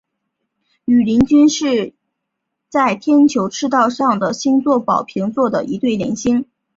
[0.85, 1.93] 羽林军一是
[2.69, 6.45] 在天球赤道上的星座宝瓶座的一对联星。